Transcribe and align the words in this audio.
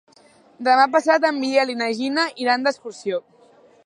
Demà 0.67 0.85
passat 0.95 1.27
en 1.29 1.37
Biel 1.43 1.73
i 1.73 1.77
na 1.81 1.89
Gina 1.99 2.25
iran 2.47 2.65
d'excursió. 2.69 3.21